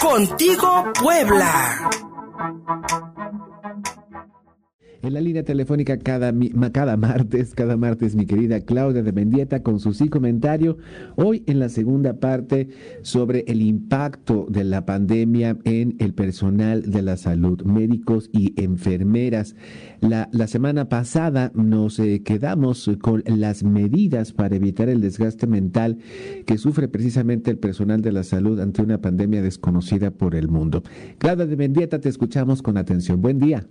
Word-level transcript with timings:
Contigo 0.00 0.92
Puebla. 0.94 1.90
En 5.08 5.14
la 5.14 5.22
línea 5.22 5.42
telefónica 5.42 5.96
cada, 5.96 6.34
cada 6.70 6.98
martes, 6.98 7.54
cada 7.54 7.78
martes, 7.78 8.14
mi 8.14 8.26
querida 8.26 8.60
Claudia 8.60 9.02
de 9.02 9.10
Mendieta 9.10 9.62
con 9.62 9.80
su 9.80 9.94
sí 9.94 10.10
comentario. 10.10 10.76
Hoy 11.16 11.44
en 11.46 11.60
la 11.60 11.70
segunda 11.70 12.20
parte 12.20 12.68
sobre 13.00 13.42
el 13.48 13.62
impacto 13.62 14.44
de 14.50 14.64
la 14.64 14.84
pandemia 14.84 15.56
en 15.64 15.96
el 15.98 16.12
personal 16.12 16.90
de 16.90 17.00
la 17.00 17.16
salud, 17.16 17.62
médicos 17.62 18.28
y 18.34 18.52
enfermeras. 18.62 19.56
La, 20.02 20.28
la 20.30 20.46
semana 20.46 20.90
pasada 20.90 21.52
nos 21.54 21.98
eh, 22.00 22.22
quedamos 22.22 22.90
con 23.00 23.22
las 23.24 23.64
medidas 23.64 24.34
para 24.34 24.56
evitar 24.56 24.90
el 24.90 25.00
desgaste 25.00 25.46
mental 25.46 25.96
que 26.44 26.58
sufre 26.58 26.86
precisamente 26.86 27.50
el 27.50 27.56
personal 27.56 28.02
de 28.02 28.12
la 28.12 28.24
salud 28.24 28.60
ante 28.60 28.82
una 28.82 29.00
pandemia 29.00 29.40
desconocida 29.40 30.10
por 30.10 30.34
el 30.34 30.48
mundo. 30.48 30.82
Claudia 31.16 31.46
de 31.46 31.56
Mendieta, 31.56 31.98
te 31.98 32.10
escuchamos 32.10 32.60
con 32.60 32.76
atención. 32.76 33.22
Buen 33.22 33.38
día. 33.38 33.66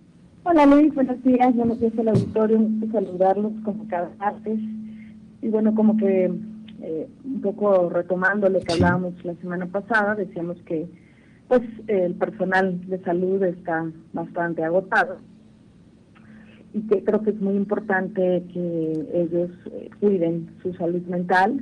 Hola 0.50 0.66
Luis, 0.66 0.96
buenos 0.96 1.22
días. 1.24 1.54
Buenos 1.58 1.78
días 1.82 1.92
al 2.00 2.08
auditorio. 2.08 2.58
Un 2.58 2.90
saludarlos 2.94 3.52
como 3.66 3.86
cada 3.90 4.10
martes. 4.18 4.58
Y 5.42 5.50
bueno, 5.50 5.76
como 5.76 5.98
que 5.98 6.32
eh, 6.82 7.10
un 7.26 7.42
poco 7.42 7.90
retomando 7.90 8.48
lo 8.48 8.62
que 8.62 8.72
hablábamos 8.72 9.14
la 9.26 9.36
semana 9.36 9.66
pasada, 9.66 10.16
decíamos 10.16 10.56
que 10.62 10.88
pues 11.50 11.64
el 11.88 12.16
personal 12.16 12.80
de 12.88 12.98
salud 13.00 13.44
está 13.44 13.92
bastante 14.14 14.64
agotado 14.64 15.18
y 16.74 16.80
que 16.88 17.04
creo 17.04 17.24
que 17.24 17.32
es 17.32 17.42
muy 17.42 17.56
importante 17.56 18.46
que 18.54 19.06
ellos 19.16 19.52
eh, 19.74 19.90
cuiden 20.00 20.50
su 20.64 20.74
salud 20.76 21.02
mental 21.08 21.60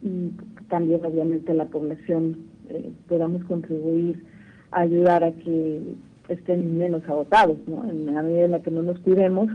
y 0.00 0.30
también 0.70 1.04
obviamente 1.04 1.52
la 1.52 1.66
población 1.66 2.38
eh, 2.70 2.90
podamos 3.06 3.44
contribuir 3.44 4.24
a 4.70 4.80
ayudar 4.80 5.24
a 5.24 5.32
que 5.32 5.82
estén 6.28 6.78
menos 6.78 7.02
agotados, 7.08 7.58
¿no? 7.66 7.88
En 7.88 8.06
la 8.06 8.22
medida 8.22 8.44
en 8.44 8.50
la 8.52 8.62
que 8.62 8.70
no 8.70 8.82
nos 8.82 8.98
cuidemos, 9.00 9.48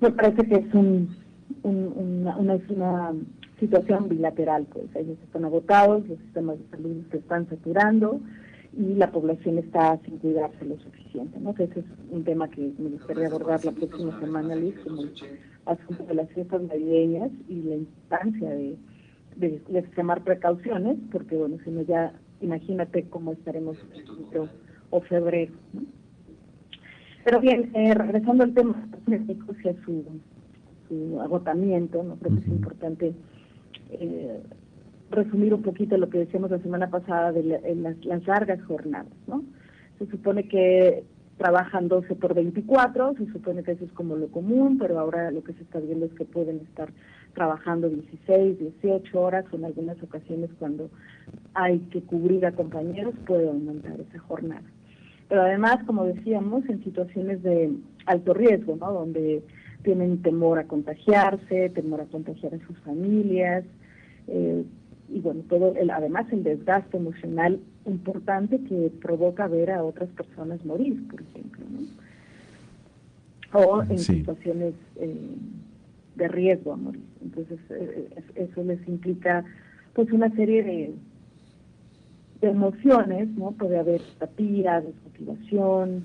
me 0.00 0.10
parece 0.10 0.46
que 0.46 0.56
es 0.56 0.74
un, 0.74 1.14
una, 1.62 2.36
una, 2.36 3.12
situación 3.60 4.08
bilateral, 4.08 4.66
pues 4.70 4.86
ellos 4.96 5.16
están 5.22 5.44
agotados, 5.44 6.06
los 6.08 6.18
sistemas 6.18 6.58
de 6.58 6.68
salud 6.70 7.02
se 7.10 7.18
están 7.18 7.48
saturando 7.48 8.20
y 8.76 8.94
la 8.94 9.10
población 9.12 9.58
está 9.58 9.96
sin 10.04 10.18
cuidarse 10.18 10.64
lo 10.64 10.76
suficiente, 10.80 11.38
¿no? 11.38 11.50
ese 11.50 11.80
es 11.80 11.84
un 12.10 12.24
tema 12.24 12.48
que 12.48 12.72
me 12.78 12.90
gustaría 12.90 13.28
abordar 13.28 13.64
la 13.64 13.70
próxima 13.70 14.18
semana, 14.20 14.56
Luis, 14.56 14.74
como 14.80 15.02
el 15.02 15.12
asunto 15.66 16.04
de 16.04 16.14
las 16.14 16.28
fiestas 16.30 16.62
navideñas 16.62 17.30
y 17.48 17.62
la 17.62 17.76
importancia 17.76 18.50
de, 18.50 18.76
de, 19.36 19.78
extremar 19.78 20.22
precauciones, 20.24 20.98
porque 21.12 21.36
bueno, 21.36 21.56
si 21.64 21.70
no 21.70 21.82
ya 21.82 22.12
imagínate 22.40 23.04
cómo 23.04 23.32
estaremos 23.32 23.78
o 24.94 25.00
febrero. 25.00 25.52
Pero 27.24 27.40
bien, 27.40 27.70
eh, 27.74 27.94
regresando 27.94 28.44
al 28.44 28.54
tema 28.54 28.88
médicos 29.06 29.56
y 29.64 29.68
a 29.68 29.74
su, 29.84 30.04
su 30.88 31.20
agotamiento, 31.20 32.02
¿no? 32.04 32.16
creo 32.16 32.34
que 32.36 32.42
es 32.42 32.48
importante 32.48 33.14
eh, 33.90 34.40
resumir 35.10 35.52
un 35.52 35.62
poquito 35.62 35.96
lo 35.96 36.08
que 36.08 36.18
decíamos 36.18 36.52
la 36.52 36.60
semana 36.60 36.90
pasada 36.90 37.32
de 37.32 37.42
las, 37.42 38.04
las, 38.04 38.26
largas 38.26 38.62
jornadas. 38.66 39.12
¿no? 39.26 39.42
Se 39.98 40.06
supone 40.06 40.46
que 40.46 41.02
trabajan 41.38 41.88
12 41.88 42.14
por 42.14 42.34
24, 42.34 43.14
se 43.14 43.26
supone 43.32 43.64
que 43.64 43.72
eso 43.72 43.84
es 43.84 43.92
como 43.92 44.14
lo 44.14 44.28
común, 44.28 44.78
pero 44.78 45.00
ahora 45.00 45.32
lo 45.32 45.42
que 45.42 45.54
se 45.54 45.62
está 45.62 45.80
viendo 45.80 46.06
es 46.06 46.12
que 46.12 46.24
pueden 46.24 46.60
estar 46.60 46.90
trabajando 47.34 47.88
16, 47.88 48.60
18 48.60 49.20
horas, 49.20 49.44
o 49.50 49.56
en 49.56 49.64
algunas 49.64 50.00
ocasiones 50.04 50.50
cuando 50.60 50.88
hay 51.54 51.80
que 51.90 52.00
cubrir 52.02 52.46
a 52.46 52.52
compañeros 52.52 53.14
puede 53.26 53.48
aumentar 53.48 53.98
esa 53.98 54.20
jornada 54.20 54.62
pero 55.34 55.46
además, 55.46 55.82
como 55.84 56.04
decíamos, 56.04 56.64
en 56.68 56.84
situaciones 56.84 57.42
de 57.42 57.72
alto 58.06 58.34
riesgo, 58.34 58.76
¿no? 58.76 58.92
Donde 58.92 59.42
tienen 59.82 60.22
temor 60.22 60.60
a 60.60 60.68
contagiarse, 60.68 61.70
temor 61.70 62.02
a 62.02 62.04
contagiar 62.04 62.54
a 62.54 62.64
sus 62.64 62.78
familias, 62.84 63.64
eh, 64.28 64.62
y 65.08 65.18
bueno, 65.18 65.42
todo 65.48 65.74
el, 65.74 65.90
además 65.90 66.26
el 66.30 66.44
desgaste 66.44 66.98
emocional 66.98 67.58
importante 67.84 68.60
que 68.60 68.92
provoca 69.02 69.48
ver 69.48 69.72
a 69.72 69.82
otras 69.82 70.08
personas 70.10 70.64
morir, 70.64 71.04
por 71.08 71.20
ejemplo, 71.22 71.64
¿no? 71.68 73.58
O 73.58 73.82
en 73.82 73.98
situaciones 73.98 74.74
eh, 75.00 75.34
de 76.14 76.28
riesgo 76.28 76.74
a 76.74 76.76
morir. 76.76 77.02
Entonces, 77.24 77.58
eh, 77.70 78.08
eso 78.36 78.62
les 78.62 78.86
implica 78.86 79.44
pues 79.94 80.12
una 80.12 80.30
serie 80.36 80.62
de 80.62 80.94
emociones, 82.50 83.28
¿no? 83.30 83.52
Puede 83.52 83.78
haber 83.78 84.00
apatía, 84.16 84.80
desmotivación, 84.80 86.04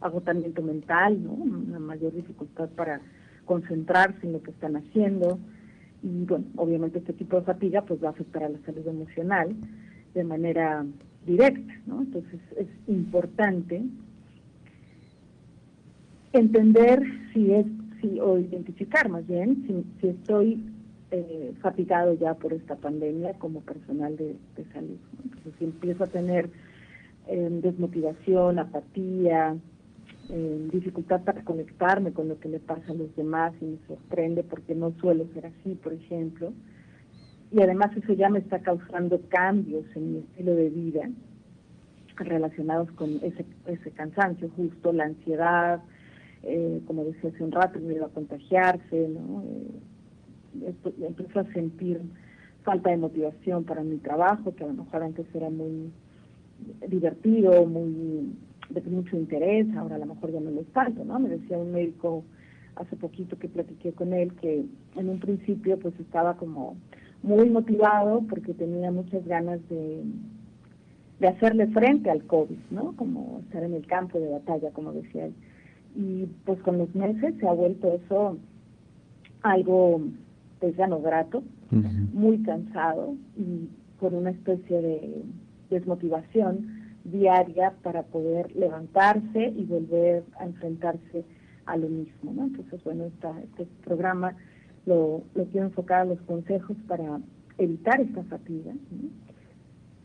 agotamiento 0.00 0.62
mental, 0.62 1.22
¿no? 1.22 1.32
Una 1.32 1.78
mayor 1.78 2.12
dificultad 2.14 2.68
para 2.70 3.00
concentrarse 3.44 4.26
en 4.26 4.32
lo 4.32 4.42
que 4.42 4.50
están 4.50 4.76
haciendo. 4.76 5.38
Y 6.02 6.24
bueno, 6.24 6.46
obviamente 6.56 6.98
este 6.98 7.12
tipo 7.12 7.36
de 7.36 7.42
fatiga 7.42 7.82
pues 7.82 8.02
va 8.02 8.08
a 8.08 8.12
afectar 8.12 8.44
a 8.44 8.48
la 8.48 8.58
salud 8.66 8.86
emocional 8.86 9.54
de 10.14 10.24
manera 10.24 10.84
directa, 11.26 11.74
¿no? 11.86 12.02
Entonces 12.02 12.40
es 12.56 12.68
importante 12.88 13.82
entender 16.32 17.02
si 17.32 17.52
es, 17.52 17.66
si, 18.00 18.18
o 18.20 18.38
identificar 18.38 19.08
más 19.08 19.26
bien, 19.26 19.86
si 20.00 20.08
estoy 20.08 20.71
eh, 21.14 21.52
fatigado 21.60 22.14
ya 22.14 22.32
por 22.32 22.54
esta 22.54 22.74
pandemia 22.74 23.34
como 23.34 23.60
personal 23.60 24.16
de, 24.16 24.34
salud. 24.72 24.96
Entonces, 25.22 25.52
si 25.58 25.64
empiezo 25.66 26.04
a 26.04 26.06
tener 26.06 26.48
eh, 27.26 27.48
desmotivación, 27.50 28.58
apatía, 28.58 29.54
eh, 30.30 30.68
dificultad 30.72 31.20
para 31.20 31.44
conectarme 31.44 32.14
con 32.14 32.28
lo 32.28 32.40
que 32.40 32.48
le 32.48 32.60
pasa 32.60 32.92
a 32.92 32.94
los 32.94 33.14
demás 33.14 33.52
y 33.60 33.66
me 33.66 33.78
sorprende 33.86 34.42
porque 34.42 34.74
no 34.74 34.92
suelo 35.02 35.26
ser 35.34 35.44
así, 35.44 35.74
por 35.74 35.92
ejemplo, 35.92 36.54
y 37.50 37.60
además 37.60 37.94
eso 37.94 38.14
ya 38.14 38.30
me 38.30 38.38
está 38.38 38.60
causando 38.60 39.20
cambios 39.28 39.84
en 39.94 40.14
mi 40.14 40.18
estilo 40.20 40.54
de 40.54 40.70
vida 40.70 41.10
relacionados 42.16 42.90
con 42.92 43.16
ese, 43.22 43.44
ese 43.66 43.90
cansancio, 43.90 44.48
justo 44.56 44.94
la 44.94 45.04
ansiedad, 45.04 45.82
como 46.86 47.04
decía 47.04 47.28
hace 47.28 47.44
un 47.44 47.52
rato, 47.52 47.78
el 47.78 47.84
miedo 47.84 48.06
a 48.06 48.08
contagiarse, 48.08 49.08
¿no? 49.08 49.44
Empiezo 51.00 51.40
a 51.40 51.52
sentir 51.52 52.00
falta 52.62 52.90
de 52.90 52.96
motivación 52.96 53.64
para 53.64 53.82
mi 53.82 53.98
trabajo, 53.98 54.54
que 54.54 54.64
a 54.64 54.68
lo 54.68 54.74
mejor 54.74 55.02
antes 55.02 55.26
era 55.34 55.50
muy 55.50 55.90
divertido, 56.88 57.66
muy 57.66 58.32
de 58.70 58.80
mucho 58.82 59.16
interés, 59.16 59.66
ahora 59.76 59.96
a 59.96 59.98
lo 59.98 60.06
mejor 60.06 60.32
ya 60.32 60.40
no 60.40 60.50
lo 60.50 60.60
es 60.60 60.68
tanto, 60.68 61.04
¿no? 61.04 61.18
Me 61.18 61.28
decía 61.28 61.58
un 61.58 61.72
médico 61.72 62.24
hace 62.76 62.96
poquito 62.96 63.38
que 63.38 63.48
platiqué 63.48 63.92
con 63.92 64.12
él 64.12 64.32
que 64.34 64.64
en 64.96 65.08
un 65.08 65.20
principio 65.20 65.78
pues 65.78 65.98
estaba 66.00 66.36
como 66.36 66.76
muy 67.22 67.50
motivado 67.50 68.22
porque 68.28 68.54
tenía 68.54 68.90
muchas 68.90 69.26
ganas 69.26 69.60
de, 69.68 70.02
de 71.20 71.28
hacerle 71.28 71.66
frente 71.68 72.10
al 72.10 72.24
COVID, 72.24 72.58
¿no? 72.70 72.96
Como 72.96 73.40
estar 73.44 73.62
en 73.62 73.74
el 73.74 73.86
campo 73.86 74.18
de 74.18 74.30
batalla, 74.30 74.70
como 74.70 74.92
decía 74.92 75.26
él. 75.26 75.34
Y 75.94 76.26
pues 76.46 76.58
con 76.62 76.78
los 76.78 76.94
meses 76.94 77.34
se 77.38 77.46
ha 77.46 77.52
vuelto 77.52 77.92
eso 77.92 78.38
algo 79.42 80.00
pues 80.62 80.76
ya 80.76 80.86
no 80.86 81.00
grato, 81.00 81.42
muy 81.72 82.40
cansado 82.44 83.16
y 83.36 83.68
con 83.98 84.14
una 84.14 84.30
especie 84.30 84.80
de 84.80 85.24
desmotivación 85.70 86.68
diaria 87.02 87.72
para 87.82 88.04
poder 88.04 88.54
levantarse 88.54 89.52
y 89.56 89.64
volver 89.64 90.22
a 90.38 90.44
enfrentarse 90.44 91.24
a 91.66 91.76
lo 91.76 91.88
mismo. 91.88 92.32
¿no? 92.32 92.44
Entonces, 92.44 92.80
bueno, 92.84 93.06
este 93.06 93.66
programa 93.82 94.36
lo, 94.86 95.24
lo 95.34 95.44
quiero 95.46 95.66
enfocar 95.66 96.02
a 96.02 96.04
los 96.04 96.20
consejos 96.20 96.76
para 96.86 97.18
evitar 97.58 98.00
esta 98.00 98.22
fatiga. 98.22 98.72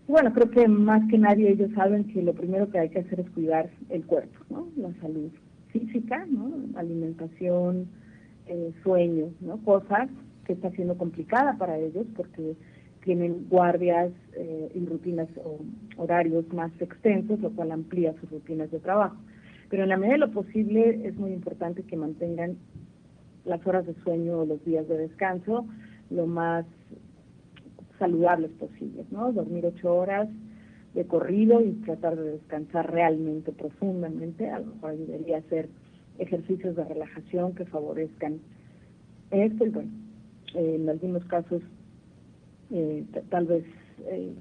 Y 0.07 0.11
bueno, 0.11 0.33
creo 0.33 0.49
que 0.49 0.67
más 0.67 1.07
que 1.07 1.19
nadie 1.19 1.51
ellos 1.51 1.69
saben 1.75 2.05
que 2.05 2.23
lo 2.23 2.33
primero 2.33 2.67
que 2.71 2.79
hay 2.79 2.89
que 2.89 3.01
hacer 3.01 3.19
es 3.19 3.29
cuidar 3.29 3.69
el 3.89 4.03
cuerpo, 4.07 4.39
¿no? 4.49 4.69
la 4.75 4.91
salud 5.01 5.29
física, 5.67 6.25
¿no? 6.25 6.51
alimentación, 6.79 7.89
eh, 8.47 8.73
sueño, 8.81 9.27
¿no? 9.39 9.57
cosas 9.57 10.09
que 10.47 10.53
está 10.53 10.71
siendo 10.71 10.97
complicada 10.97 11.57
para 11.57 11.77
ellos 11.77 12.07
porque 12.15 12.55
tienen 13.03 13.47
guardias 13.49 14.11
eh, 14.33 14.71
y 14.73 14.85
rutinas 14.85 15.27
o 15.43 15.59
horarios 15.97 16.51
más 16.53 16.71
extensos, 16.79 17.39
lo 17.41 17.51
cual 17.51 17.71
amplía 17.71 18.13
sus 18.19 18.31
rutinas 18.31 18.71
de 18.71 18.79
trabajo. 18.79 19.17
Pero 19.69 19.83
en 19.83 19.89
la 19.89 19.97
medida 19.97 20.13
de 20.13 20.19
lo 20.19 20.31
posible 20.31 21.05
es 21.05 21.15
muy 21.17 21.31
importante 21.31 21.83
que 21.83 21.97
mantengan 21.97 22.57
las 23.43 23.65
horas 23.67 23.85
de 23.85 23.93
sueño 24.03 24.39
o 24.39 24.45
los 24.45 24.63
días 24.63 24.87
de 24.87 24.97
descanso 24.97 25.65
lo 26.09 26.25
más 26.25 26.65
saludables 27.99 28.51
posibles, 28.51 29.11
¿no? 29.11 29.33
Dormir 29.33 29.65
ocho 29.65 29.93
horas 29.93 30.29
de 30.93 31.05
corrido 31.05 31.61
y 31.61 31.73
tratar 31.85 32.15
de 32.15 32.31
descansar 32.31 32.91
realmente 32.91 33.51
profundamente. 33.51 34.49
A 34.49 34.59
lo 34.59 34.67
mejor 34.67 34.91
ayudaría 34.91 35.37
a 35.37 35.39
hacer 35.39 35.67
ejercicios 36.17 36.75
de 36.75 36.85
relajación 36.85 37.53
que 37.53 37.65
favorezcan 37.65 38.39
esto 39.31 39.65
y 39.65 39.69
bueno, 39.69 39.89
en 40.53 40.89
algunos 40.89 41.23
casos 41.25 41.61
eh, 42.71 43.05
tal 43.29 43.45
vez 43.45 43.63
eh, 44.05 44.33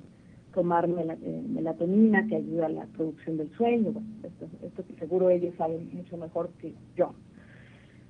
tomar 0.56 0.88
eh, 0.88 1.42
melatonina 1.48 2.26
que 2.26 2.36
ayuda 2.36 2.66
a 2.66 2.70
la 2.70 2.86
producción 2.86 3.36
del 3.36 3.50
sueño. 3.56 3.92
esto, 4.22 4.46
esto 4.66 4.84
que 4.86 4.94
seguro 4.94 5.28
ellos 5.28 5.54
saben 5.58 5.90
mucho 5.92 6.16
mejor 6.16 6.48
que 6.60 6.72
yo. 6.96 7.14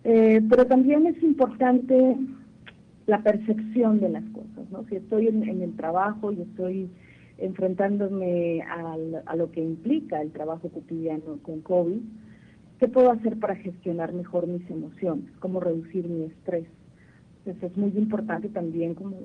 Eh, 0.05 0.41
pero 0.49 0.65
también 0.67 1.07
es 1.07 1.21
importante 1.25 2.17
la 3.07 3.21
percepción 3.23 3.99
de 3.99 4.11
las 4.11 4.25
cosas, 4.31 4.71
¿no? 4.71 4.85
Si 4.89 4.95
estoy 4.95 5.27
en, 5.27 5.43
el 5.61 5.75
trabajo 5.75 6.31
y 6.31 6.43
estoy 6.43 6.89
enfrentándome 7.39 8.63
a 8.63 9.37
lo 9.37 9.51
que 9.51 9.61
implica 9.61 10.23
el 10.23 10.31
trabajo 10.31 10.69
cotidiano 10.69 11.39
con 11.43 11.61
COVID, 11.61 12.01
¿qué 12.79 12.89
puedo 12.89 13.11
hacer 13.11 13.39
para 13.41 13.57
gestionar 13.57 14.13
mejor 14.13 14.47
mis 14.47 14.69
emociones? 14.71 15.29
¿Cómo 15.41 15.59
reducir 15.59 16.09
mi 16.09 16.25
estrés? 16.25 16.67
Entonces 17.47 17.71
es 17.71 17.77
muy 17.77 17.97
importante 17.97 18.49
también 18.49 18.95
como 18.95 19.19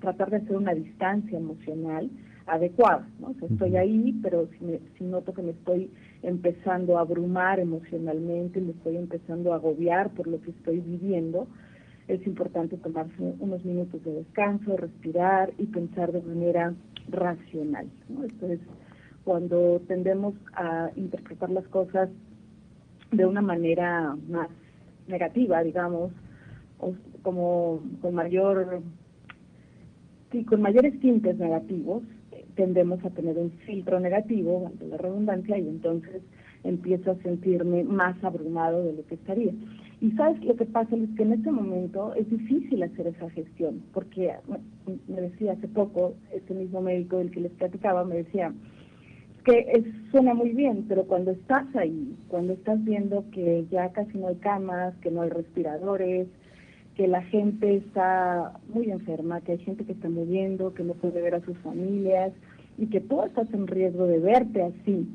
tratar 0.00 0.30
de 0.30 0.38
hacer 0.38 0.56
una 0.56 0.72
distancia 0.72 1.36
emocional 1.36 2.08
adecuada, 2.46 3.06
¿no? 3.18 3.34
estoy 3.48 3.76
ahí, 3.76 4.18
pero 4.22 4.48
si, 4.96 5.04
noto 5.04 5.34
que 5.34 5.42
me 5.42 5.50
estoy 5.50 5.90
empezando 6.22 6.96
a 6.96 7.02
abrumar 7.02 7.60
emocionalmente, 7.60 8.62
me 8.62 8.72
estoy 8.72 8.96
empezando 8.96 9.52
a 9.52 9.56
agobiar 9.56 10.08
por 10.10 10.26
lo 10.26 10.40
que 10.40 10.52
estoy 10.52 10.80
viviendo, 10.80 11.46
es 12.08 12.26
importante 12.26 12.78
tomarse 12.78 13.34
unos 13.38 13.62
minutos 13.62 14.02
de 14.04 14.14
descanso, 14.14 14.78
respirar 14.78 15.52
y 15.58 15.66
pensar 15.66 16.12
de 16.12 16.22
manera 16.22 16.74
racional. 17.10 17.86
¿no? 18.08 18.24
Esto 18.24 18.46
es 18.46 18.60
cuando 19.24 19.82
tendemos 19.86 20.34
a 20.54 20.90
interpretar 20.96 21.50
las 21.50 21.68
cosas 21.68 22.08
de 23.12 23.26
una 23.26 23.42
manera 23.42 24.16
más 24.28 24.48
negativa, 25.06 25.62
digamos, 25.62 26.10
o 26.78 26.94
como 27.22 27.80
con 28.00 28.14
mayor 28.14 28.82
con 30.46 30.62
mayores 30.62 30.98
tintes 31.00 31.36
negativos, 31.38 32.02
tendemos 32.54 33.04
a 33.04 33.10
tener 33.10 33.36
un 33.36 33.50
filtro 33.66 33.98
negativo, 33.98 34.66
ante 34.66 34.86
la 34.86 34.96
redundancia, 34.96 35.58
y 35.58 35.68
entonces 35.68 36.22
empiezo 36.62 37.12
a 37.12 37.22
sentirme 37.22 37.84
más 37.84 38.22
abrumado 38.22 38.84
de 38.84 38.92
lo 38.92 39.06
que 39.06 39.14
estaría. 39.14 39.52
Y 40.00 40.12
sabes 40.12 40.42
lo 40.44 40.56
que 40.56 40.66
pasa 40.66 40.94
es 40.96 41.10
que 41.16 41.22
en 41.22 41.32
este 41.32 41.50
momento 41.50 42.14
es 42.14 42.28
difícil 42.30 42.82
hacer 42.82 43.08
esa 43.08 43.28
gestión, 43.30 43.82
porque 43.92 44.32
me 45.08 45.20
decía 45.20 45.52
hace 45.52 45.68
poco, 45.68 46.14
este 46.32 46.54
mismo 46.54 46.80
médico 46.80 47.18
del 47.18 47.30
que 47.30 47.40
les 47.40 47.52
platicaba, 47.52 48.04
me 48.04 48.16
decía 48.16 48.52
que 49.44 49.84
suena 50.10 50.34
muy 50.34 50.50
bien, 50.50 50.84
pero 50.88 51.04
cuando 51.04 51.30
estás 51.30 51.64
ahí, 51.74 52.14
cuando 52.28 52.52
estás 52.52 52.82
viendo 52.84 53.24
que 53.30 53.66
ya 53.70 53.90
casi 53.90 54.18
no 54.18 54.28
hay 54.28 54.36
camas, 54.36 54.94
que 54.96 55.10
no 55.10 55.22
hay 55.22 55.30
respiradores, 55.30 56.28
que 57.00 57.08
la 57.08 57.22
gente 57.22 57.76
está 57.76 58.52
muy 58.74 58.90
enferma, 58.90 59.40
que 59.40 59.52
hay 59.52 59.58
gente 59.60 59.86
que 59.86 59.92
está 59.92 60.10
muriendo, 60.10 60.74
que 60.74 60.82
no 60.82 60.92
puede 60.92 61.22
ver 61.22 61.34
a 61.34 61.40
sus 61.46 61.56
familias 61.60 62.30
y 62.76 62.88
que 62.88 63.00
tú 63.00 63.22
estás 63.22 63.50
en 63.54 63.66
riesgo 63.66 64.06
de 64.06 64.18
verte 64.18 64.62
así, 64.62 65.08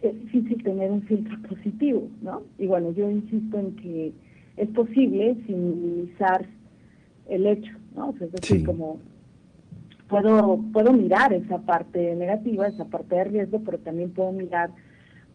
es 0.00 0.14
difícil 0.20 0.62
tener 0.62 0.92
un 0.92 1.02
filtro 1.02 1.36
positivo, 1.48 2.06
¿no? 2.22 2.42
Y 2.56 2.68
bueno, 2.68 2.92
yo 2.92 3.10
insisto 3.10 3.58
en 3.58 3.74
que 3.74 4.12
es 4.56 4.68
posible 4.68 5.36
sin 5.44 5.70
minimizar 5.70 6.46
el 7.28 7.46
hecho, 7.48 7.72
¿no? 7.96 8.14
es 8.20 8.30
decir, 8.30 8.64
como 8.64 9.00
puedo, 10.08 10.60
puedo 10.72 10.92
mirar 10.92 11.32
esa 11.32 11.58
parte 11.58 12.14
negativa, 12.14 12.68
esa 12.68 12.84
parte 12.84 13.16
de 13.16 13.24
riesgo, 13.24 13.60
pero 13.64 13.78
también 13.78 14.10
puedo 14.10 14.30
mirar 14.30 14.70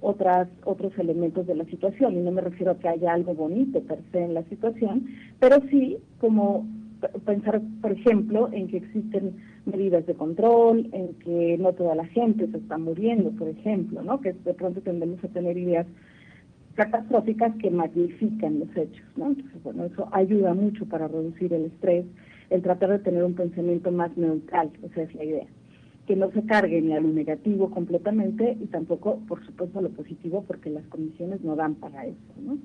otras, 0.01 0.49
otros 0.65 0.91
elementos 0.97 1.47
de 1.47 1.55
la 1.55 1.65
situación. 1.65 2.17
Y 2.17 2.21
no 2.21 2.31
me 2.31 2.41
refiero 2.41 2.71
a 2.71 2.77
que 2.77 2.89
haya 2.89 3.13
algo 3.13 3.33
bonito 3.33 3.81
per 3.81 3.99
se 4.11 4.23
en 4.23 4.33
la 4.33 4.43
situación, 4.43 5.07
pero 5.39 5.57
sí 5.69 5.97
como 6.19 6.67
pensar, 7.25 7.61
por 7.81 7.91
ejemplo, 7.91 8.49
en 8.51 8.67
que 8.67 8.77
existen 8.77 9.35
medidas 9.65 10.05
de 10.05 10.13
control, 10.13 10.89
en 10.91 11.13
que 11.15 11.57
no 11.57 11.73
toda 11.73 11.95
la 11.95 12.05
gente 12.05 12.47
se 12.47 12.57
está 12.57 12.77
muriendo, 12.77 13.31
por 13.31 13.47
ejemplo, 13.47 14.03
¿no? 14.03 14.21
Que 14.21 14.33
de 14.33 14.53
pronto 14.53 14.81
tendemos 14.81 15.23
a 15.23 15.27
tener 15.29 15.57
ideas 15.57 15.87
catastróficas 16.75 17.55
que 17.57 17.69
magnifican 17.69 18.59
los 18.59 18.69
hechos, 18.75 19.05
¿no? 19.15 19.27
Entonces, 19.27 19.63
bueno, 19.63 19.85
eso 19.85 20.07
ayuda 20.11 20.53
mucho 20.53 20.85
para 20.85 21.07
reducir 21.07 21.53
el 21.53 21.65
estrés, 21.65 22.05
el 22.49 22.61
tratar 22.61 22.89
de 22.89 22.99
tener 22.99 23.23
un 23.23 23.33
pensamiento 23.33 23.91
más 23.91 24.15
neutral, 24.17 24.71
esa 24.83 25.01
es 25.03 25.13
la 25.15 25.23
idea. 25.23 25.47
Que 26.11 26.17
no 26.17 26.29
se 26.33 26.43
cargue 26.43 26.81
ni 26.81 26.91
a 26.91 26.99
lo 26.99 27.07
negativo 27.07 27.71
completamente 27.71 28.57
y 28.61 28.65
tampoco, 28.65 29.21
por 29.29 29.45
supuesto, 29.45 29.79
a 29.79 29.81
lo 29.81 29.91
positivo, 29.91 30.43
porque 30.45 30.69
las 30.69 30.83
condiciones 30.87 31.39
no 31.41 31.55
dan 31.55 31.75
para 31.75 32.05
eso, 32.05 32.33
¿no? 32.45 32.57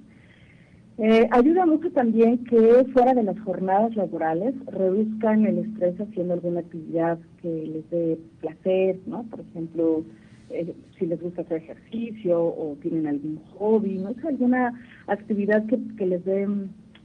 Eh, 0.99 1.29
ayuda 1.31 1.65
mucho 1.65 1.93
también 1.93 2.43
que 2.43 2.87
fuera 2.93 3.15
de 3.15 3.23
las 3.23 3.39
jornadas 3.39 3.95
laborales 3.95 4.53
reduzcan 4.67 5.47
el 5.47 5.59
estrés 5.59 5.95
haciendo 6.01 6.35
alguna 6.35 6.59
actividad 6.59 7.21
que 7.41 7.49
les 7.49 7.89
dé 7.89 8.19
placer, 8.41 8.99
¿no? 9.07 9.23
Por 9.31 9.43
ejemplo, 9.43 10.03
eh, 10.51 10.75
si 10.99 11.07
les 11.07 11.23
gusta 11.23 11.43
hacer 11.43 11.59
ejercicio 11.59 12.43
o 12.43 12.77
tienen 12.83 13.07
algún 13.07 13.39
hobby, 13.57 13.99
no 13.99 14.13
sé, 14.15 14.27
alguna 14.27 14.73
actividad 15.07 15.65
que, 15.67 15.79
que 15.97 16.07
les 16.07 16.25
dé 16.25 16.49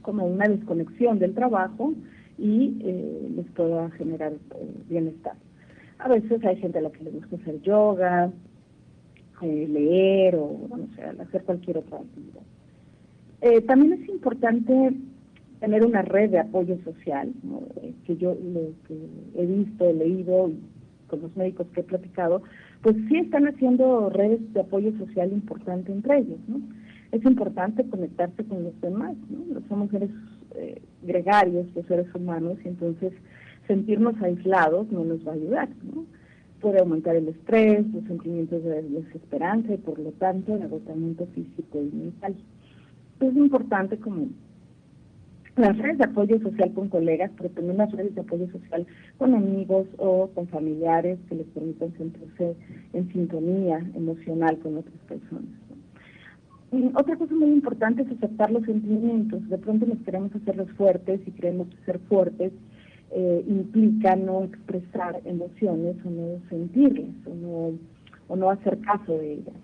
como 0.00 0.26
una 0.26 0.48
desconexión 0.48 1.20
del 1.20 1.34
trabajo 1.34 1.94
y 2.36 2.78
eh, 2.80 3.28
les 3.36 3.46
pueda 3.52 3.90
generar 3.90 4.32
bienestar. 4.88 5.34
A 6.02 6.08
veces 6.08 6.44
hay 6.44 6.56
gente 6.56 6.78
a 6.78 6.82
la 6.82 6.90
que 6.90 7.04
le 7.04 7.10
gusta 7.12 7.36
hacer 7.36 7.62
yoga, 7.62 8.32
leer 9.40 10.34
o, 10.36 10.68
no 10.68 11.22
hacer 11.22 11.42
cualquier 11.44 11.78
otra 11.78 11.98
actividad. 11.98 12.42
Eh, 13.40 13.60
también 13.62 14.02
es 14.02 14.08
importante 14.08 14.92
tener 15.60 15.86
una 15.86 16.02
red 16.02 16.30
de 16.30 16.40
apoyo 16.40 16.76
social, 16.84 17.32
eh, 17.82 17.92
que 18.04 18.16
yo 18.16 18.34
lo 18.34 18.72
que 18.88 18.96
he 19.36 19.46
visto, 19.46 19.88
he 19.88 19.94
leído 19.94 20.48
y 20.48 20.58
con 21.06 21.22
los 21.22 21.36
médicos 21.36 21.68
que 21.72 21.80
he 21.80 21.84
platicado, 21.84 22.42
pues 22.82 22.96
sí 23.08 23.18
están 23.18 23.46
haciendo 23.46 24.10
redes 24.10 24.40
de 24.54 24.60
apoyo 24.60 24.90
social 24.98 25.30
importante 25.32 25.92
entre 25.92 26.18
ellos, 26.18 26.38
¿no? 26.48 26.60
Es 27.12 27.22
importante 27.24 27.84
conectarse 27.84 28.42
con 28.44 28.64
los 28.64 28.80
demás, 28.80 29.14
¿no? 29.28 29.60
Somos 29.68 29.90
seres 29.90 30.10
eh, 30.56 30.80
gregarios, 31.02 31.66
los 31.76 31.86
seres 31.86 32.12
humanos, 32.14 32.58
y 32.64 32.68
entonces 32.68 33.12
sentirnos 33.66 34.20
aislados 34.22 34.90
no 34.90 35.04
nos 35.04 35.26
va 35.26 35.32
a 35.32 35.34
ayudar, 35.34 35.68
¿no? 35.82 36.04
Puede 36.60 36.78
aumentar 36.78 37.16
el 37.16 37.28
estrés, 37.28 37.86
los 37.92 38.04
sentimientos 38.04 38.62
de 38.62 38.82
desesperanza 38.82 39.74
y 39.74 39.78
por 39.78 39.98
lo 39.98 40.12
tanto 40.12 40.54
el 40.54 40.62
agotamiento 40.62 41.26
físico 41.34 41.80
y 41.80 41.96
mental 41.96 42.36
es 43.28 43.36
importante 43.36 43.96
como 43.98 44.28
las 45.56 45.76
redes 45.76 45.98
de 45.98 46.04
apoyo 46.04 46.40
social 46.40 46.72
con 46.72 46.88
colegas, 46.88 47.30
pero 47.36 47.50
también 47.50 47.76
las 47.76 47.92
redes 47.92 48.14
de 48.14 48.22
apoyo 48.22 48.50
social 48.50 48.86
con 49.18 49.34
amigos 49.34 49.86
o 49.98 50.30
con 50.34 50.48
familiares 50.48 51.18
que 51.28 51.34
les 51.34 51.46
permitan 51.48 51.92
sentirse 51.98 52.56
en 52.94 53.12
sintonía 53.12 53.78
emocional 53.94 54.58
con 54.58 54.78
otras 54.78 54.96
personas. 55.08 55.44
otra 56.94 57.16
cosa 57.16 57.34
muy 57.34 57.50
importante 57.50 58.02
es 58.02 58.10
aceptar 58.10 58.50
los 58.50 58.64
sentimientos. 58.64 59.46
De 59.48 59.58
pronto 59.58 59.84
nos 59.84 59.98
queremos 59.98 60.34
hacerlos 60.34 60.70
fuertes 60.72 61.20
y 61.26 61.30
creemos 61.32 61.68
que 61.68 61.84
ser 61.84 61.98
fuertes 62.08 62.52
eh, 63.14 63.44
implica 63.46 64.16
no 64.16 64.44
expresar 64.44 65.20
emociones 65.24 65.96
o 66.04 66.10
no 66.10 66.40
sentirlas 66.48 67.14
o 67.26 67.34
no, 67.34 67.78
o 68.28 68.36
no 68.36 68.50
hacer 68.50 68.78
caso 68.80 69.18
de 69.18 69.34
ellas. 69.34 69.54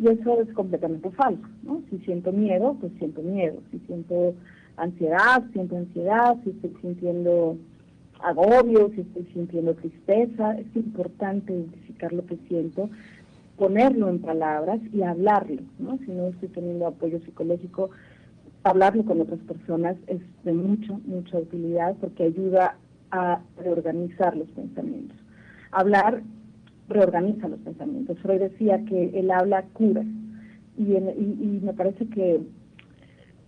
Y 0.00 0.08
eso 0.08 0.40
es 0.40 0.52
completamente 0.54 1.10
falso, 1.10 1.42
¿no? 1.64 1.82
Si 1.90 1.98
siento 1.98 2.32
miedo, 2.32 2.76
pues 2.80 2.92
siento 2.98 3.20
miedo. 3.20 3.58
Si 3.70 3.78
siento 3.80 4.34
ansiedad, 4.76 5.42
siento 5.52 5.76
ansiedad. 5.76 6.36
Si 6.44 6.50
estoy 6.50 6.72
sintiendo 6.80 7.56
agobio, 8.20 8.90
si 8.94 9.00
estoy 9.02 9.26
sintiendo 9.34 9.74
tristeza, 9.74 10.56
es 10.58 10.66
importante 10.76 11.52
identificar 11.52 12.12
lo 12.12 12.24
que 12.26 12.36
siento, 12.48 12.88
ponerlo 13.56 14.08
en 14.08 14.20
palabras 14.20 14.80
y 14.92 15.02
hablarlo, 15.02 15.62
¿no? 15.78 15.98
Si 15.98 16.10
no 16.12 16.28
estoy 16.28 16.48
teniendo 16.48 16.86
apoyo 16.86 17.18
psicológico, 17.20 17.90
hablarlo 18.64 19.04
con 19.04 19.20
otras 19.20 19.40
personas 19.40 19.96
es 20.06 20.20
de 20.44 20.52
mucha, 20.52 20.92
mucha 21.04 21.38
utilidad 21.38 21.96
porque 22.00 22.24
ayuda 22.24 22.76
a 23.10 23.40
reorganizar 23.56 24.36
los 24.36 24.48
pensamientos. 24.50 25.16
Hablar 25.70 26.22
reorganiza 26.88 27.48
los 27.48 27.60
pensamientos. 27.60 28.18
Freud 28.20 28.40
decía 28.40 28.84
que 28.84 29.18
el 29.18 29.30
habla 29.30 29.62
cura 29.72 30.04
y, 30.76 31.60
me 31.62 31.72
parece 31.74 32.06
que 32.06 32.40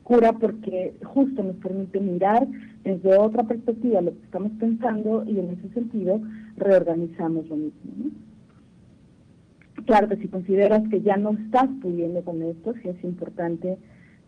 cura 0.02 0.32
porque 0.32 0.94
justo 1.04 1.42
nos 1.42 1.56
permite 1.56 2.00
mirar 2.00 2.46
desde 2.82 3.16
otra 3.16 3.44
perspectiva 3.44 4.00
lo 4.00 4.12
que 4.12 4.24
estamos 4.24 4.52
pensando 4.58 5.24
y 5.26 5.38
en 5.38 5.50
ese 5.50 5.68
sentido 5.72 6.20
reorganizamos 6.56 7.48
lo 7.48 7.56
mismo. 7.56 8.10
Claro 9.86 10.08
que 10.08 10.16
si 10.16 10.28
consideras 10.28 10.86
que 10.88 11.00
ya 11.00 11.16
no 11.16 11.30
estás 11.30 11.68
pudiendo 11.80 12.22
con 12.22 12.42
esto, 12.42 12.74
sí 12.82 12.88
es 12.88 13.02
importante 13.04 13.78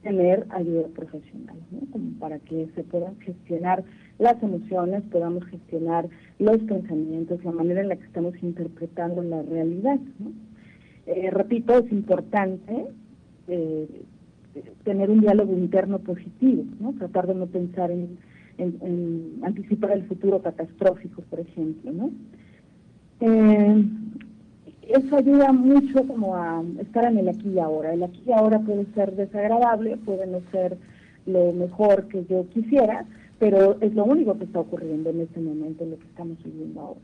tener 0.03 0.47
ayuda 0.51 0.89
profesional, 0.89 1.57
como 1.91 2.19
para 2.19 2.39
que 2.41 2.69
se 2.75 2.85
puedan 2.85 3.19
gestionar 3.21 3.85
las 4.19 4.43
emociones, 4.43 5.03
podamos 5.11 5.45
gestionar 5.47 6.09
los 6.39 6.59
pensamientos, 6.59 7.45
la 7.45 7.53
manera 7.53 7.81
en 7.81 7.89
la 7.89 7.97
que 7.97 8.05
estamos 8.05 8.35
interpretando 8.43 9.23
la 9.23 9.43
realidad. 9.43 9.99
Eh, 11.07 11.31
repito, 11.31 11.79
es 11.79 11.91
importante 11.93 12.87
eh, 13.49 14.03
tener 14.85 15.11
un 15.11 15.21
diálogo 15.21 15.53
interno 15.53 15.99
positivo, 15.99 16.65
¿no? 16.81 16.93
tratar 16.95 17.27
de 17.27 17.35
no 17.35 17.47
pensar 17.47 17.91
en, 17.91 18.19
en, 18.59 19.41
anticipar 19.43 19.93
el 19.93 20.05
futuro 20.05 20.41
catastrófico, 20.43 21.23
por 21.23 21.41
ejemplo, 21.41 21.93
¿no? 21.93 22.11
Eh, 23.21 23.85
eso 24.89 25.17
ayuda 25.17 25.53
mucho 25.53 26.07
como 26.07 26.37
a 26.37 26.63
estar 26.81 27.05
en 27.05 27.19
el 27.19 27.29
aquí 27.29 27.51
y 27.51 27.59
ahora. 27.59 27.93
El 27.93 28.03
aquí 28.03 28.23
y 28.27 28.33
ahora 28.33 28.59
puede 28.61 28.87
ser 28.95 29.15
desagradable, 29.15 29.97
puede 29.99 30.27
no 30.27 30.41
ser 30.51 30.77
lo 31.27 31.53
mejor 31.53 32.09
que 32.09 32.25
yo 32.27 32.47
quisiera, 32.51 33.05
pero 33.39 33.77
es 33.81 33.95
lo 33.95 34.05
único 34.05 34.37
que 34.39 34.45
está 34.45 34.61
ocurriendo 34.61 35.11
en 35.11 35.21
este 35.21 35.41
momento, 35.41 35.85
en 35.85 35.93
lo 35.93 35.99
que 35.99 36.07
estamos 36.07 36.39
viviendo 36.45 36.81
ahora. 36.81 37.01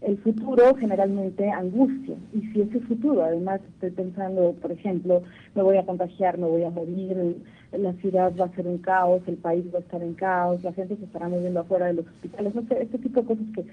El 0.00 0.16
futuro 0.18 0.76
generalmente 0.76 1.50
angustia, 1.50 2.14
y 2.32 2.40
si 2.52 2.60
ese 2.60 2.78
futuro, 2.80 3.24
además 3.24 3.60
estoy 3.74 3.90
pensando, 3.90 4.54
por 4.62 4.70
ejemplo, 4.70 5.22
me 5.56 5.62
voy 5.62 5.76
a 5.76 5.84
contagiar, 5.84 6.38
me 6.38 6.46
voy 6.46 6.62
a 6.62 6.70
morir, 6.70 7.36
la 7.72 7.92
ciudad 7.94 8.32
va 8.40 8.44
a 8.44 8.54
ser 8.54 8.66
un 8.68 8.78
caos, 8.78 9.22
el 9.26 9.36
país 9.38 9.64
va 9.74 9.78
a 9.78 9.82
estar 9.82 10.00
en 10.00 10.14
caos, 10.14 10.62
la 10.62 10.72
gente 10.72 10.96
se 10.96 11.04
estará 11.04 11.28
moviendo 11.28 11.60
afuera 11.60 11.86
de 11.86 11.94
los 11.94 12.06
hospitales, 12.06 12.54
no 12.54 12.62
sé, 12.68 12.82
este 12.82 12.98
tipo 12.98 13.22
de 13.22 13.26
cosas 13.26 13.44
que, 13.54 13.64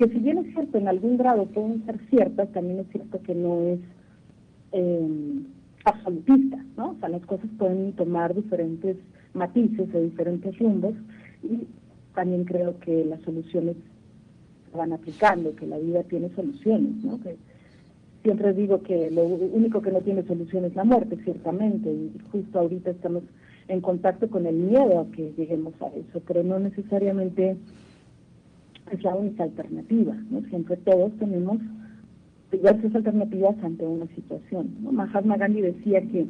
que 0.00 0.08
si 0.08 0.18
bien 0.18 0.38
es 0.38 0.54
cierto 0.54 0.78
en 0.78 0.88
algún 0.88 1.18
grado 1.18 1.44
pueden 1.44 1.84
ser 1.84 2.00
ciertas, 2.08 2.50
también 2.52 2.78
es 2.78 2.86
cierto 2.90 3.20
que 3.22 3.34
no 3.34 3.60
es 3.64 3.80
eh, 4.72 5.42
absolutista, 5.84 6.64
¿no? 6.78 6.92
O 6.92 6.96
sea, 6.98 7.10
las 7.10 7.20
cosas 7.26 7.50
pueden 7.58 7.92
tomar 7.92 8.34
diferentes 8.34 8.96
matices 9.34 9.94
o 9.94 10.00
diferentes 10.00 10.58
rumbos 10.58 10.94
y 11.42 11.66
también 12.14 12.46
creo 12.46 12.80
que 12.80 13.04
las 13.04 13.20
soluciones 13.20 13.76
se 14.70 14.78
van 14.78 14.94
aplicando, 14.94 15.54
que 15.54 15.66
la 15.66 15.76
vida 15.76 16.02
tiene 16.04 16.30
soluciones, 16.30 17.04
¿no? 17.04 17.20
Que 17.20 17.36
siempre 18.22 18.54
digo 18.54 18.82
que 18.82 19.10
lo 19.10 19.24
único 19.24 19.82
que 19.82 19.92
no 19.92 20.00
tiene 20.00 20.22
solución 20.22 20.64
es 20.64 20.74
la 20.76 20.84
muerte, 20.84 21.18
ciertamente, 21.24 21.92
y 21.92 22.10
justo 22.32 22.58
ahorita 22.58 22.90
estamos 22.92 23.22
en 23.68 23.82
contacto 23.82 24.30
con 24.30 24.46
el 24.46 24.54
miedo 24.54 25.00
a 25.00 25.14
que 25.14 25.34
lleguemos 25.36 25.74
a 25.82 25.88
eso, 25.88 26.22
pero 26.26 26.42
no 26.42 26.58
necesariamente 26.58 27.58
es 28.92 29.02
la 29.02 29.14
única 29.14 29.44
alternativa, 29.44 30.14
¿no? 30.30 30.42
Siempre 30.48 30.76
todos 30.78 31.12
tenemos 31.18 31.58
diversas 32.50 32.94
alternativas 32.94 33.56
ante 33.62 33.86
una 33.86 34.06
situación. 34.14 34.74
¿no? 34.80 34.92
Mahatma 34.92 35.36
Gandhi 35.36 35.60
decía 35.60 36.00
que 36.02 36.26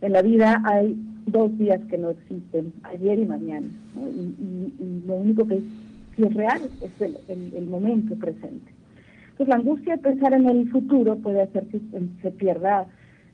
en 0.00 0.12
la 0.12 0.22
vida 0.22 0.62
hay 0.64 0.96
dos 1.26 1.56
días 1.58 1.80
que 1.90 1.98
no 1.98 2.10
existen, 2.10 2.72
ayer 2.84 3.18
y 3.18 3.26
mañana. 3.26 3.68
Y, 3.96 5.02
lo 5.06 5.14
único 5.14 5.46
que 5.46 5.56
es 5.56 6.34
real 6.34 6.60
es 6.82 7.18
el, 7.28 7.66
momento 7.66 8.14
presente. 8.16 8.72
Entonces 9.30 9.48
la 9.48 9.56
angustia 9.56 9.96
de 9.96 10.02
pensar 10.02 10.32
en 10.32 10.48
el 10.48 10.68
futuro 10.70 11.16
puede 11.16 11.42
hacer 11.42 11.66
que 11.68 11.80
se 12.22 12.30
pierda 12.32 12.86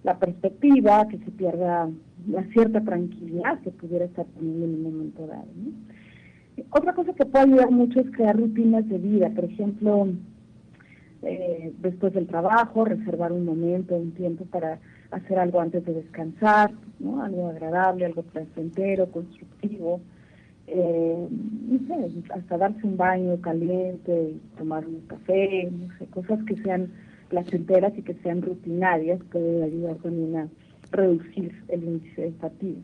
la 0.03 0.19
perspectiva, 0.19 1.09
que 1.09 1.19
se 1.19 1.31
pierda 1.31 1.89
la 2.29 2.45
cierta 2.53 2.81
tranquilidad 2.83 3.61
que 3.61 3.71
pudiera 3.71 4.05
estar 4.05 4.27
teniendo 4.39 4.67
en 4.67 4.75
un 4.75 4.83
momento 4.83 5.27
dado. 5.27 5.47
Otra 6.71 6.95
cosa 6.95 7.13
que 7.15 7.27
puede 7.27 7.45
ayudar 7.45 7.71
mucho 7.71 8.01
es 8.01 8.11
crear 8.11 8.37
rutinas 8.37 8.89
de 8.89 8.99
vida, 8.99 9.31
por 9.31 9.45
ejemplo, 9.45 10.09
eh, 11.23 11.73
después 11.81 12.13
del 12.13 12.27
trabajo, 12.27 12.85
reservar 12.85 13.33
un 13.33 13.45
momento, 13.45 13.97
un 13.97 14.13
tiempo 14.13 14.45
para 14.45 14.79
hacer 15.11 15.39
algo 15.39 15.61
antes 15.61 15.85
de 15.85 15.95
descansar, 15.95 16.73
¿no? 17.01 17.23
algo 17.23 17.49
agradable, 17.49 18.05
algo 18.05 18.23
placentero, 18.23 19.11
constructivo, 19.11 20.01
eh, 20.67 21.29
no 21.31 21.79
sé, 21.87 22.23
hasta 22.35 22.59
darse 22.59 22.87
un 22.87 22.97
baño 22.97 23.41
caliente, 23.41 24.35
y 24.35 24.57
tomar 24.59 24.87
un 24.87 25.01
café, 25.07 25.71
no 25.71 25.89
sé, 25.99 26.07
cosas 26.07 26.43
que 26.45 26.57
sean 26.63 26.91
placenteras 27.29 27.97
y 27.97 28.03
que 28.03 28.15
sean 28.23 28.43
rutinarias 28.43 29.21
puede 29.31 29.65
ayudar 29.65 29.97
también 29.97 30.37
a 30.37 30.49
reducir 30.91 31.53
el 31.69 31.85
índice 31.85 32.23
de 32.23 32.33
fatiga. 32.33 32.81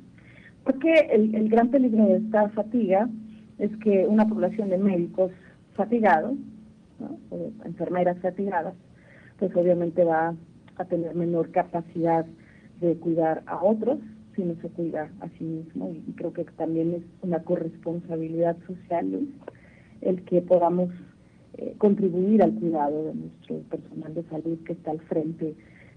Porque 0.64 0.92
el, 1.10 1.34
el 1.34 1.48
gran 1.48 1.68
peligro 1.68 2.06
de 2.06 2.16
esta 2.16 2.48
fatiga 2.50 3.08
es 3.60 3.76
que 3.76 4.06
una 4.06 4.26
población 4.26 4.70
de 4.70 4.78
médicos 4.78 5.30
fatigados, 5.74 6.32
enfermeras 7.64 8.18
fatigadas, 8.18 8.74
pues 9.38 9.54
obviamente 9.54 10.02
va 10.04 10.34
a 10.76 10.84
tener 10.86 11.14
menor 11.14 11.50
capacidad 11.50 12.26
de 12.80 12.96
cuidar 12.96 13.42
a 13.46 13.62
otros 13.62 13.98
si 14.34 14.42
no 14.42 14.54
se 14.62 14.68
cuida 14.68 15.10
a 15.20 15.28
sí 15.38 15.44
mismo. 15.44 15.92
Y 16.08 16.12
creo 16.12 16.32
que 16.32 16.44
también 16.44 16.94
es 16.94 17.02
una 17.22 17.40
corresponsabilidad 17.42 18.56
social 18.66 19.28
el 20.00 20.22
que 20.24 20.40
podamos 20.40 20.90
eh, 21.58 21.74
contribuir 21.76 22.42
al 22.42 22.54
cuidado 22.54 23.06
de 23.06 23.14
nuestro 23.14 23.58
personal 23.70 24.14
de 24.14 24.22
salud 24.24 24.58
que 24.64 24.72
está 24.72 24.92
al 24.92 25.00
frente 25.00 25.54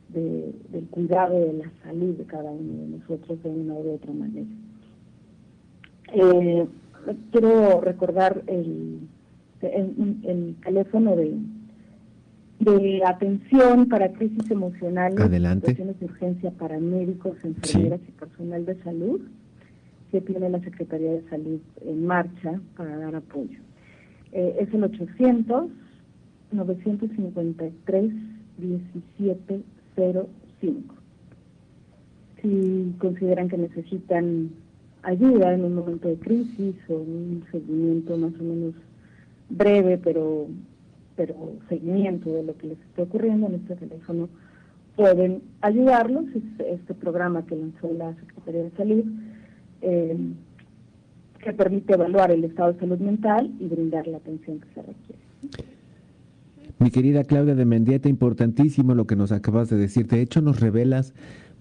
del 0.10 0.86
cuidado 0.92 1.40
de 1.40 1.54
la 1.54 1.72
salud 1.84 2.16
de 2.16 2.26
cada 2.26 2.52
uno 2.52 2.74
de 2.74 2.98
nosotros 3.00 3.42
de 3.42 3.50
una 3.50 3.74
u 3.74 3.94
otra 3.94 4.14
manera. 4.14 4.48
Eh, 6.14 6.68
quiero 7.32 7.82
recordar 7.82 8.42
el, 8.48 9.00
el 9.62 10.56
teléfono 10.64 11.16
de 11.16 11.38
de 12.64 13.02
atención 13.06 13.88
para 13.88 14.12
crisis 14.14 14.50
emocionales, 14.50 15.20
Adelante. 15.20 15.68
situaciones 15.68 16.00
de 16.00 16.06
urgencia 16.06 16.50
para 16.52 16.80
médicos, 16.80 17.36
enfermeras 17.44 18.00
y 18.08 18.12
personal 18.12 18.66
de 18.66 18.82
salud 18.84 19.20
que 20.12 20.22
tiene 20.22 20.50
la 20.50 20.62
Secretaría 20.62 21.12
de 21.12 21.28
Salud 21.30 21.60
en 21.86 22.06
marcha 22.06 22.62
para 22.78 22.98
dar 22.98 23.16
apoyo. 23.16 23.60
Eh, 24.32 24.56
es 24.60 24.74
el 24.74 24.84
800 24.84 25.66
953 26.52 28.12
1705. 28.60 30.96
Si 32.42 32.94
consideran 33.00 33.50
que 33.50 33.58
necesitan 33.58 34.52
ayuda 35.04 35.54
en 35.54 35.66
un 35.66 35.76
momento 35.76 36.08
de 36.08 36.16
crisis 36.16 36.76
o 36.90 36.96
un 36.96 37.44
seguimiento 37.52 38.18
más 38.18 38.34
o 38.40 38.44
menos 38.44 38.74
breve 39.50 39.98
pero 39.98 40.48
pero 41.16 41.36
seguimiento 41.70 42.32
de 42.32 42.44
lo 42.44 42.58
que 42.58 42.68
les 42.68 42.80
está 42.80 43.04
ocurriendo 43.04 43.48
en 43.48 43.56
este 43.56 43.76
teléfono 43.76 44.30
pueden 44.96 45.42
ayudarlos. 45.62 46.26
este 46.36 46.94
programa 46.94 47.46
que 47.46 47.56
lanzó 47.56 47.92
la 47.94 48.14
Secretaría 48.16 48.64
de 48.64 48.72
Salud, 48.72 49.04
eh, 49.82 50.18
que 51.44 51.54
permite 51.54 51.94
evaluar 51.94 52.32
el 52.32 52.44
estado 52.44 52.74
de 52.74 52.80
salud 52.80 53.00
mental 53.00 53.52
y 53.60 53.68
brindar 53.68 54.08
la 54.08 54.18
atención 54.18 54.60
que 54.60 54.68
se 54.74 54.82
requiere. 54.82 55.22
Mi 56.80 56.90
querida 56.90 57.24
Claudia 57.24 57.56
de 57.56 57.66
Mendieta, 57.66 58.10
importantísimo 58.10 58.96
lo 58.96 59.06
que 59.06 59.16
nos 59.16 59.32
acabas 59.32 59.70
de 59.70 59.78
decir. 59.78 60.08
De 60.08 60.22
hecho, 60.22 60.42
nos 60.42 60.60
revelas 60.60 61.14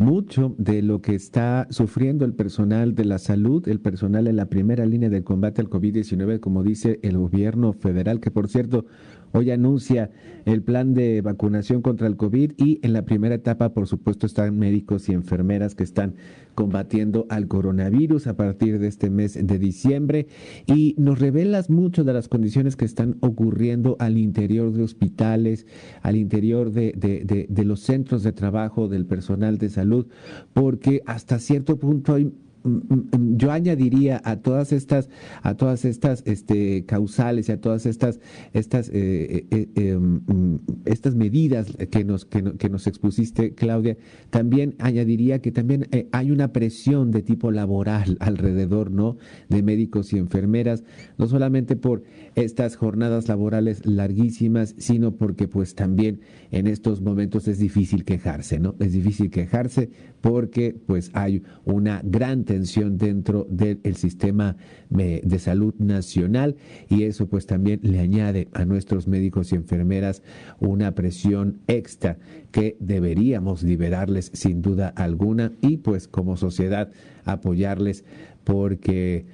mucho 0.03 0.55
de 0.59 0.83
lo 0.83 1.01
que 1.01 1.15
está 1.15 1.67
sufriendo 1.71 2.25
el 2.25 2.35
personal 2.35 2.95
de 2.95 3.05
la 3.05 3.19
salud, 3.19 3.67
el 3.69 3.81
personal 3.81 4.27
en 4.27 4.37
la 4.37 4.47
primera 4.47 4.85
línea 4.85 5.09
del 5.09 5.25
combate 5.25 5.61
al 5.61 5.71
COVID-19, 5.71 6.41
como 6.41 6.63
dice 6.63 6.99
el 7.03 7.17
gobierno 7.17 7.73
federal, 7.73 8.21
que 8.21 8.31
por 8.31 8.49
cierto, 8.49 8.85
Hoy 9.33 9.51
anuncia 9.51 10.11
el 10.45 10.63
plan 10.63 10.93
de 10.95 11.23
vacunación 11.23 11.83
contra 11.83 12.07
el 12.07 12.17
COVID 12.17 12.53
y 12.57 12.81
en 12.83 12.93
la 12.93 13.05
primera 13.05 13.35
etapa, 13.35 13.73
por 13.73 13.87
supuesto, 13.87 14.27
están 14.27 14.59
médicos 14.59 15.09
y 15.09 15.13
enfermeras 15.13 15.75
que 15.75 15.85
están 15.85 16.15
combatiendo 16.55 17.27
al 17.31 17.49
coronavirus 17.49 18.27
a 18.27 18.37
partir 18.37 18.79
de 18.79 18.89
este 18.89 19.09
mes 19.09 19.39
de 19.41 19.59
diciembre. 19.59 20.27
Y 20.67 20.95
nos 20.99 21.19
revelas 21.19 21.71
mucho 21.71 22.05
de 22.05 22.13
las 22.13 22.29
condiciones 22.29 22.77
que 22.77 22.85
están 22.85 23.17
ocurriendo 23.21 23.97
al 23.99 24.19
interior 24.19 24.73
de 24.73 24.83
hospitales, 24.83 25.67
al 26.03 26.17
interior 26.17 26.73
de, 26.73 27.65
los 27.65 27.81
centros 27.81 28.23
de 28.23 28.33
trabajo 28.33 28.89
del 28.89 29.07
personal 29.07 29.59
de 29.59 29.71
salud, 29.71 30.07
porque 30.53 31.03
hasta 31.07 31.39
cierto 31.39 31.79
punto 31.79 32.15
hay 32.15 32.33
yo 32.65 33.51
añadiría 33.51 34.21
a 34.25 34.37
todas 34.37 34.73
estas 34.73 35.09
a 35.43 35.57
todas 35.57 35.85
estas 35.85 36.23
este 36.27 36.85
causales 36.87 37.49
y 37.49 37.53
a 37.53 37.61
todas 37.61 37.87
estas 37.87 38.21
estas 38.53 38.89
eh, 38.89 39.47
eh, 39.51 39.69
eh, 39.75 39.97
mm, 39.97 40.57
estas 40.85 41.15
medidas 41.15 41.77
que 41.91 42.05
nos 42.05 42.25
que, 42.25 42.69
nos 42.69 42.87
expusiste 42.87 43.55
Claudia 43.55 43.97
también 44.31 44.75
añadiría 44.79 45.41
que 45.41 45.51
también 45.51 45.89
hay 46.13 46.31
una 46.31 46.53
presión 46.53 47.11
de 47.11 47.23
tipo 47.23 47.51
laboral 47.51 48.17
alrededor 48.21 48.91
no 48.91 49.17
de 49.49 49.63
médicos 49.63 50.13
y 50.13 50.19
enfermeras 50.19 50.85
no 51.19 51.27
solamente 51.27 51.77
por 51.77 52.05
estas 52.35 52.77
jornadas 52.77 53.29
laborales 53.29 53.85
larguísimas 53.85 54.75
sino 54.79 55.17
porque 55.17 55.49
pues 55.49 55.75
también 55.75 56.21
en 56.51 56.67
estos 56.67 57.01
momentos 57.01 57.49
es 57.49 57.59
difícil 57.59 58.05
quejarse 58.05 58.61
no 58.61 58.77
es 58.79 58.93
difícil 58.93 59.31
quejarse 59.31 59.91
porque 60.21 60.77
pues 60.87 61.11
hay 61.15 61.43
una 61.65 62.01
gran 62.05 62.45
tensión 62.53 62.99
dentro 62.99 63.47
del 63.49 63.97
sistema 63.97 64.57
de 64.91 65.39
salud 65.39 65.75
nacional. 65.79 66.57
Y 66.91 67.05
eso 67.05 67.27
pues 67.27 67.47
también 67.47 67.81
le 67.83 67.99
añade 67.99 68.49
a 68.53 68.67
nuestros 68.67 69.09
médicos 69.09 69.53
y 69.53 69.57
enfermeras 69.57 70.23
una 70.61 70.95
presión 70.95 71.61
extra 71.67 72.19
que 72.51 72.77
deberíamos 72.79 73.63
liberarles 73.63 74.31
sin 74.35 74.61
duda 74.61 74.89
alguna. 74.89 75.53
Y 75.63 75.79
pues 75.79 76.09
como 76.09 76.37
sociedad 76.37 76.93
apoyarles 77.25 78.05
porque 78.45 79.25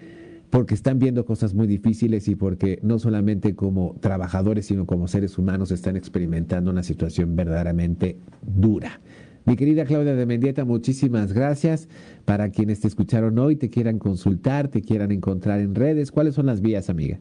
porque 0.51 0.75
están 0.75 0.99
viendo 0.99 1.27
cosas 1.27 1.53
muy 1.53 1.67
difíciles 1.67 2.27
y 2.29 2.35
porque 2.35 2.79
no 2.83 2.99
solamente 2.99 3.55
como 3.55 3.97
trabajadores, 4.01 4.65
sino 4.65 4.87
como 4.87 5.07
seres 5.07 5.37
humanos 5.37 5.73
están 5.73 5.95
experimentando 5.97 6.71
una 6.71 6.83
situación 6.83 7.37
verdaderamente 7.37 8.17
dura 8.41 9.01
Mi 9.49 9.57
querida 9.57 9.85
Claudia 9.87 10.15
de 10.15 10.27
Mendieta, 10.27 10.67
muchísimas 10.67 11.33
gracias. 11.33 11.89
Para 12.27 12.51
quienes 12.51 12.81
te 12.81 12.89
escucharon 12.89 13.39
hoy, 13.39 13.57
te 13.57 13.71
quieran 13.71 13.99
consultar, 13.99 14.69
te 14.69 14.83
quieran 14.83 15.11
encontrar 15.11 15.61
en 15.61 15.75
redes, 15.75 16.13
¿cuáles 16.13 16.35
son 16.35 16.45
las 16.45 16.61
vías, 16.61 16.91
amiga? 16.91 17.19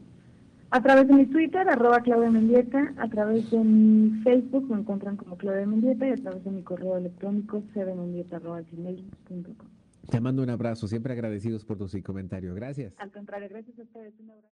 A 0.68 0.82
través 0.82 1.08
de 1.08 1.14
mi 1.14 1.24
Twitter, 1.24 1.66
arroba 1.66 2.02
Claudia 2.02 2.30
Mendieta, 2.30 2.92
a 2.98 3.08
través 3.08 3.50
de 3.50 3.56
mi 3.56 4.10
Facebook 4.24 4.68
me 4.68 4.80
encuentran 4.80 5.16
como 5.16 5.38
Claudia 5.38 5.64
Mendieta 5.66 6.06
y 6.06 6.10
a 6.10 6.16
través 6.16 6.44
de 6.44 6.50
mi 6.50 6.60
correo 6.60 6.98
electrónico 6.98 7.62
cbmendieta.gmail.com. 7.72 9.68
Te 10.10 10.20
mando 10.20 10.42
un 10.42 10.50
abrazo, 10.50 10.86
siempre 10.86 11.14
agradecidos 11.14 11.64
por 11.64 11.78
tu 11.78 11.86
comentario. 12.02 12.54
Gracias. 12.54 12.92
Al 12.98 13.10
contrario, 13.10 13.48
gracias 13.48 13.78
a 13.78 13.82
ustedes. 13.84 14.12
Un 14.20 14.32
abrazo. 14.32 14.52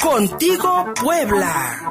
Contigo 0.00 0.84
Puebla. 1.00 1.90